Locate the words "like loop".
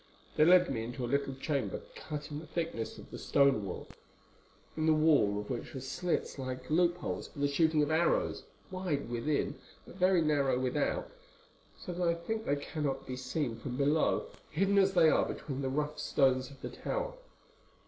6.39-6.97